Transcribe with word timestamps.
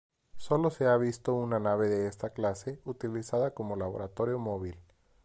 Sólo 0.35 0.71
se 0.71 0.87
ha 0.87 0.97
visto 0.97 1.35
una 1.35 1.59
nave 1.59 1.87
de 1.87 2.07
esta 2.07 2.31
clase 2.31 2.79
utilizada 2.85 3.53
como 3.53 3.75
laboratorio 3.75 4.39
móvil. 4.39 4.79